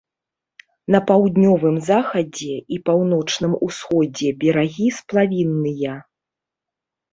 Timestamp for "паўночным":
2.91-3.53